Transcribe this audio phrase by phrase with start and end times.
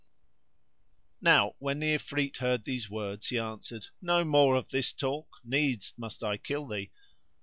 [0.01, 5.27] [FN#73]" Now when the Ifrit heard these words he answered, "No more of this talk,
[5.43, 6.89] needs must I kill thee."